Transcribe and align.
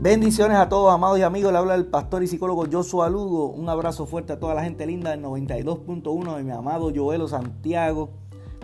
Bendiciones 0.00 0.56
a 0.56 0.68
todos, 0.68 0.94
amados 0.94 1.18
y 1.18 1.22
amigos. 1.22 1.50
Le 1.50 1.58
habla 1.58 1.74
el 1.74 1.86
pastor 1.86 2.22
y 2.22 2.28
psicólogo 2.28 2.66
Joshua 2.70 3.10
Lugo. 3.10 3.50
Un 3.50 3.68
abrazo 3.68 4.06
fuerte 4.06 4.32
a 4.32 4.38
toda 4.38 4.54
la 4.54 4.62
gente 4.62 4.86
linda 4.86 5.10
del 5.10 5.24
92.1 5.24 6.36
de 6.36 6.44
mi 6.44 6.52
amado 6.52 6.92
Joelo 6.94 7.26
Santiago. 7.26 8.10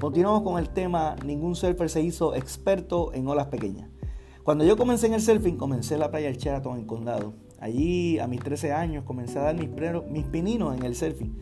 Continuamos 0.01 0.43
con 0.43 0.61
el 0.61 0.69
tema 0.69 1.17
Ningún 1.27 1.57
surfer 1.57 1.91
se 1.91 2.03
hizo 2.03 2.37
experto 2.37 3.13
en 3.15 3.27
olas 3.27 3.47
pequeñas. 3.49 3.91
Cuando 4.45 4.65
yo 4.65 4.77
comencé 4.77 5.09
en 5.09 5.15
el 5.15 5.21
surfing, 5.21 5.57
comencé 5.57 5.95
en 5.95 6.01
la 6.01 6.13
playa 6.13 6.29
del 6.29 6.37
Sheraton 6.37 6.79
en 6.79 6.87
Condado. 6.87 7.33
Allí, 7.59 8.21
a 8.21 8.29
mis 8.29 8.39
13 8.39 8.73
años, 8.73 9.03
comencé 9.03 9.41
a 9.41 9.43
dar 9.43 9.57
mis, 9.57 9.71
mis 10.09 10.27
pininos 10.27 10.77
en 10.77 10.85
el 10.85 10.95
surfing. 10.95 11.37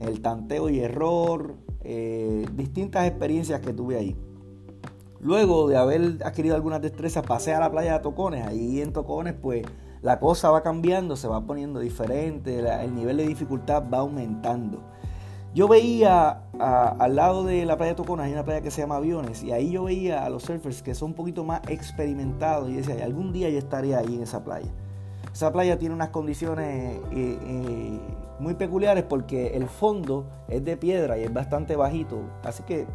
El 0.00 0.20
tanteo 0.20 0.68
y 0.68 0.80
error, 0.80 1.54
eh, 1.82 2.44
distintas 2.56 3.08
experiencias 3.08 3.62
que 3.62 3.72
tuve 3.72 3.96
ahí. 3.96 4.16
Luego 5.22 5.68
de 5.68 5.76
haber 5.76 6.18
adquirido 6.24 6.54
algunas 6.54 6.80
destrezas, 6.80 7.24
pasé 7.26 7.52
a 7.52 7.60
la 7.60 7.70
playa 7.70 7.94
de 7.94 8.00
Tocones. 8.00 8.46
Ahí 8.46 8.80
en 8.80 8.92
Tocones, 8.92 9.34
pues 9.34 9.66
la 10.00 10.18
cosa 10.18 10.50
va 10.50 10.62
cambiando, 10.62 11.14
se 11.14 11.28
va 11.28 11.42
poniendo 11.42 11.78
diferente, 11.78 12.58
el 12.58 12.94
nivel 12.94 13.18
de 13.18 13.26
dificultad 13.26 13.84
va 13.92 13.98
aumentando. 13.98 14.80
Yo 15.54 15.68
veía 15.68 16.44
al 16.58 17.16
lado 17.16 17.44
de 17.44 17.66
la 17.66 17.76
playa 17.76 17.92
de 17.92 17.96
Tocones, 17.96 18.26
hay 18.26 18.32
una 18.32 18.44
playa 18.44 18.62
que 18.62 18.70
se 18.70 18.80
llama 18.80 18.96
Aviones, 18.96 19.42
y 19.42 19.52
ahí 19.52 19.72
yo 19.72 19.84
veía 19.84 20.24
a 20.24 20.30
los 20.30 20.44
surfers 20.44 20.80
que 20.82 20.94
son 20.94 21.10
un 21.10 21.14
poquito 21.14 21.44
más 21.44 21.60
experimentados. 21.68 22.70
Y 22.70 22.74
decía, 22.74 23.04
algún 23.04 23.32
día 23.32 23.50
yo 23.50 23.58
estaría 23.58 23.98
ahí 23.98 24.14
en 24.14 24.22
esa 24.22 24.42
playa. 24.42 24.70
Esa 25.32 25.52
playa 25.52 25.78
tiene 25.78 25.94
unas 25.94 26.08
condiciones 26.08 26.98
eh, 27.12 27.38
eh, 27.42 28.00
muy 28.38 28.54
peculiares 28.54 29.04
porque 29.04 29.48
el 29.48 29.68
fondo 29.68 30.26
es 30.48 30.64
de 30.64 30.76
piedra 30.76 31.18
y 31.18 31.24
es 31.24 31.32
bastante 31.32 31.76
bajito. 31.76 32.20
Así 32.42 32.62
que 32.62 32.86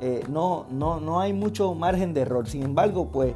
eh, 0.00 0.22
no, 0.28 0.66
no, 0.70 1.00
no 1.00 1.20
hay 1.20 1.32
mucho 1.32 1.74
margen 1.74 2.14
de 2.14 2.22
error. 2.22 2.48
Sin 2.48 2.62
embargo, 2.62 3.08
pues 3.12 3.34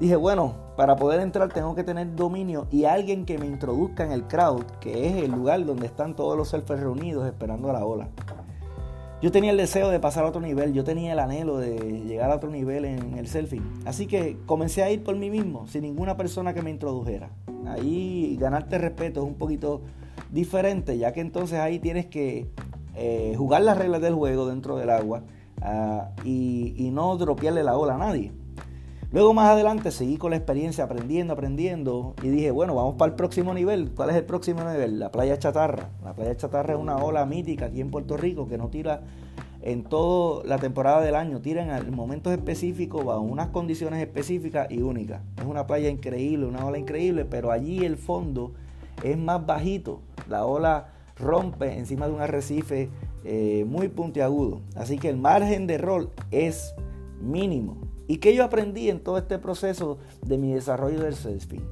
dije, 0.00 0.16
bueno, 0.16 0.54
para 0.76 0.96
poder 0.96 1.20
entrar 1.20 1.52
tengo 1.52 1.74
que 1.74 1.84
tener 1.84 2.16
dominio 2.16 2.66
y 2.70 2.84
alguien 2.84 3.24
que 3.24 3.38
me 3.38 3.46
introduzca 3.46 4.04
en 4.04 4.12
el 4.12 4.24
crowd, 4.24 4.64
que 4.80 5.06
es 5.06 5.16
el 5.16 5.30
lugar 5.30 5.64
donde 5.64 5.86
están 5.86 6.16
todos 6.16 6.36
los 6.36 6.48
surfers 6.48 6.80
reunidos 6.80 7.26
esperando 7.26 7.70
a 7.70 7.74
la 7.74 7.84
ola. 7.84 8.08
Yo 9.22 9.32
tenía 9.32 9.52
el 9.52 9.56
deseo 9.56 9.88
de 9.88 10.00
pasar 10.00 10.24
a 10.24 10.28
otro 10.28 10.40
nivel, 10.40 10.74
yo 10.74 10.84
tenía 10.84 11.12
el 11.12 11.18
anhelo 11.18 11.56
de 11.56 12.02
llegar 12.06 12.30
a 12.30 12.36
otro 12.36 12.50
nivel 12.50 12.84
en 12.84 13.16
el 13.16 13.26
selfie. 13.26 13.62
Así 13.86 14.06
que 14.06 14.36
comencé 14.44 14.82
a 14.82 14.90
ir 14.90 15.02
por 15.02 15.16
mí 15.16 15.30
mismo, 15.30 15.66
sin 15.66 15.82
ninguna 15.82 16.16
persona 16.16 16.52
que 16.52 16.60
me 16.60 16.70
introdujera. 16.70 17.30
Ahí 17.66 18.36
ganarte 18.38 18.76
respeto 18.76 19.22
es 19.22 19.26
un 19.26 19.36
poquito 19.36 19.80
diferente, 20.30 20.98
ya 20.98 21.12
que 21.12 21.22
entonces 21.22 21.58
ahí 21.58 21.78
tienes 21.78 22.04
que 22.06 22.50
eh, 22.96 23.34
jugar 23.38 23.62
las 23.62 23.78
reglas 23.78 24.02
del 24.02 24.14
juego 24.14 24.46
dentro 24.46 24.76
del 24.76 24.90
agua 24.90 25.22
Ah, 25.60 26.10
y, 26.24 26.90
no 26.92 27.16
dropearle 27.16 27.62
la 27.64 27.76
ola 27.76 27.94
a 27.94 27.98
nadie. 27.98 28.32
Luego 29.10 29.32
más 29.32 29.48
adelante 29.50 29.90
seguí 29.90 30.16
con 30.16 30.30
la 30.30 30.36
experiencia 30.36 30.84
aprendiendo, 30.84 31.32
aprendiendo 31.32 32.14
y 32.22 32.28
dije, 32.28 32.50
bueno, 32.50 32.74
vamos 32.74 32.96
para 32.96 33.10
el 33.10 33.16
próximo 33.16 33.54
nivel. 33.54 33.92
¿Cuál 33.94 34.10
es 34.10 34.16
el 34.16 34.24
próximo 34.24 34.60
nivel? 34.64 34.98
La 34.98 35.10
playa 35.10 35.38
Chatarra. 35.38 35.88
La 36.04 36.14
playa 36.14 36.36
Chatarra 36.36 36.74
es 36.74 36.80
una 36.80 36.96
ola 36.96 37.24
mítica 37.24 37.66
aquí 37.66 37.80
en 37.80 37.90
Puerto 37.90 38.16
Rico 38.16 38.48
que 38.48 38.58
no 38.58 38.68
tira 38.68 39.02
en 39.62 39.82
toda 39.84 40.44
la 40.44 40.58
temporada 40.58 41.00
del 41.00 41.14
año, 41.14 41.40
tira 41.40 41.78
en 41.78 41.94
momentos 41.94 42.32
específicos, 42.32 43.04
bajo 43.04 43.20
unas 43.20 43.48
condiciones 43.48 44.00
específicas 44.00 44.70
y 44.70 44.82
únicas. 44.82 45.22
Es 45.38 45.44
una 45.44 45.66
playa 45.66 45.88
increíble, 45.88 46.46
una 46.46 46.66
ola 46.66 46.76
increíble, 46.76 47.24
pero 47.24 47.50
allí 47.50 47.84
el 47.84 47.96
fondo 47.96 48.52
es 49.02 49.16
más 49.16 49.46
bajito. 49.46 50.02
La 50.28 50.44
ola 50.44 50.88
rompe 51.18 51.78
encima 51.78 52.06
de 52.06 52.12
un 52.12 52.20
arrecife 52.20 52.90
eh, 53.24 53.64
muy 53.66 53.88
puntiagudo. 53.88 54.60
Así 54.76 54.98
que 54.98 55.08
el 55.08 55.16
margen 55.16 55.66
de 55.66 55.74
error 55.74 56.10
es 56.30 56.74
mínimo. 57.20 57.78
¿Y 58.06 58.18
qué 58.18 58.34
yo 58.34 58.44
aprendí 58.44 58.90
en 58.90 59.00
todo 59.00 59.16
este 59.16 59.38
proceso 59.38 59.98
de 60.26 60.36
mi 60.36 60.52
desarrollo 60.52 61.00
del 61.00 61.14
surfing? 61.14 61.64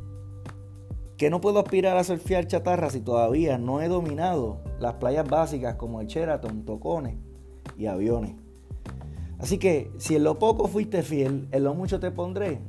Que 1.19 1.29
no 1.29 1.41
puedo 1.41 1.59
aspirar 1.59 1.97
a 1.99 2.05
surfear 2.05 2.47
chatarra 2.47 2.89
si 2.89 3.01
todavía 3.01 3.59
no 3.59 3.83
he 3.83 3.89
dominado 3.89 4.61
las 4.81 4.95
playas 4.95 5.29
básicas 5.29 5.77
como 5.77 6.01
el 6.01 6.07
Sheraton, 6.07 6.65
Tocones 6.65 7.17
y 7.77 7.87
aviones. 7.87 8.35
Así 9.39 9.59
que 9.59 9.91
si 9.99 10.17
en 10.17 10.25
lo 10.25 10.39
poco 10.39 10.69
fuiste 10.69 11.03
fiel, 11.03 11.49
en 11.53 11.65
lo 11.65 11.75
mucho 11.75 12.01
te 12.01 12.11
pondré. 12.11 12.61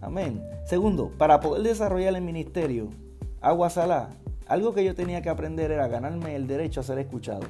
Amén. 0.00 0.42
Segundo, 0.64 1.12
para 1.18 1.40
poder 1.40 1.62
desarrollar 1.62 2.14
el 2.14 2.22
ministerio, 2.22 2.88
agua 3.40 3.68
salada, 3.68 4.10
algo 4.46 4.72
que 4.72 4.84
yo 4.84 4.94
tenía 4.94 5.20
que 5.22 5.28
aprender 5.28 5.70
era 5.70 5.88
ganarme 5.88 6.36
el 6.36 6.46
derecho 6.46 6.80
a 6.80 6.84
ser 6.84 6.98
escuchado. 6.98 7.42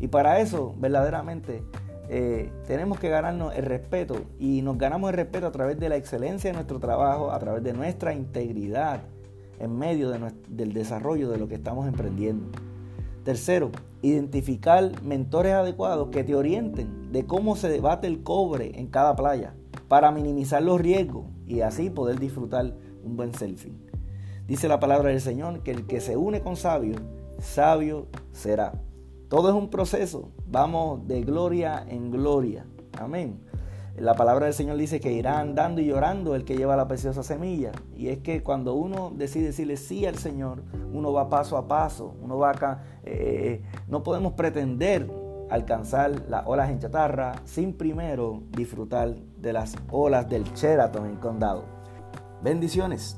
Y 0.00 0.08
para 0.08 0.40
eso, 0.40 0.74
verdaderamente, 0.78 1.62
eh, 2.08 2.50
tenemos 2.66 2.98
que 2.98 3.08
ganarnos 3.08 3.54
el 3.54 3.64
respeto. 3.64 4.16
Y 4.38 4.62
nos 4.62 4.78
ganamos 4.78 5.10
el 5.10 5.16
respeto 5.16 5.46
a 5.46 5.52
través 5.52 5.78
de 5.78 5.88
la 5.88 5.96
excelencia 5.96 6.50
de 6.50 6.54
nuestro 6.54 6.80
trabajo, 6.80 7.30
a 7.30 7.38
través 7.38 7.62
de 7.62 7.72
nuestra 7.72 8.14
integridad 8.14 9.02
en 9.60 9.78
medio 9.78 10.10
del 10.10 10.72
desarrollo 10.72 11.30
de 11.30 11.38
lo 11.38 11.46
que 11.46 11.54
estamos 11.54 11.86
emprendiendo. 11.86 12.46
Tercero, 13.24 13.70
identificar 14.00 15.02
mentores 15.02 15.52
adecuados 15.52 16.08
que 16.08 16.24
te 16.24 16.34
orienten 16.34 17.12
de 17.12 17.26
cómo 17.26 17.54
se 17.54 17.68
debate 17.68 18.06
el 18.06 18.22
cobre 18.22 18.80
en 18.80 18.86
cada 18.86 19.14
playa 19.14 19.54
para 19.88 20.10
minimizar 20.10 20.62
los 20.62 20.80
riesgos 20.80 21.26
y 21.46 21.60
así 21.60 21.90
poder 21.90 22.18
disfrutar 22.18 22.74
un 23.04 23.16
buen 23.16 23.34
selfie. 23.34 23.74
Dice 24.46 24.66
la 24.66 24.80
palabra 24.80 25.10
del 25.10 25.20
Señor 25.20 25.62
que 25.62 25.70
el 25.70 25.86
que 25.86 26.00
se 26.00 26.16
une 26.16 26.40
con 26.40 26.56
sabio, 26.56 26.96
sabio 27.38 28.06
será. 28.32 28.72
Todo 29.30 29.48
es 29.48 29.54
un 29.54 29.70
proceso. 29.70 30.32
Vamos 30.48 31.06
de 31.06 31.22
gloria 31.22 31.84
en 31.86 32.10
gloria. 32.10 32.66
Amén. 32.98 33.40
La 33.96 34.14
palabra 34.14 34.46
del 34.46 34.54
Señor 34.54 34.76
dice 34.76 34.98
que 34.98 35.12
irá 35.12 35.38
andando 35.38 35.80
y 35.80 35.86
llorando 35.86 36.34
el 36.34 36.44
que 36.44 36.56
lleva 36.56 36.74
la 36.74 36.88
preciosa 36.88 37.22
semilla. 37.22 37.70
Y 37.96 38.08
es 38.08 38.18
que 38.18 38.42
cuando 38.42 38.74
uno 38.74 39.12
decide 39.14 39.46
decirle 39.46 39.76
sí 39.76 40.04
al 40.04 40.16
Señor, 40.16 40.64
uno 40.92 41.12
va 41.12 41.28
paso 41.28 41.56
a 41.56 41.68
paso. 41.68 42.12
Uno 42.20 42.38
va 42.38 42.50
acá. 42.50 42.82
Eh, 43.04 43.62
no 43.86 44.02
podemos 44.02 44.32
pretender 44.32 45.08
alcanzar 45.48 46.28
las 46.28 46.44
olas 46.44 46.68
en 46.68 46.80
chatarra 46.80 47.34
sin 47.44 47.74
primero 47.74 48.42
disfrutar 48.50 49.14
de 49.14 49.52
las 49.52 49.76
olas 49.92 50.28
del 50.28 50.42
Sheraton 50.42 51.06
en 51.06 51.16
condado. 51.18 51.66
Bendiciones. 52.42 53.16